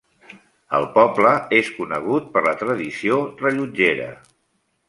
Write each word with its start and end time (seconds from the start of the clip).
El 0.77 0.85
poble 0.95 1.33
és 1.59 1.69
conegut 1.81 2.33
per 2.37 2.45
la 2.49 2.57
tradició 2.65 3.23
rellotgera. 3.47 4.13